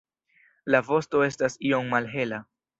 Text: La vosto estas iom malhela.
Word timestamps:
La 0.75 0.81
vosto 0.87 1.23
estas 1.27 1.61
iom 1.73 1.95
malhela. 1.95 2.45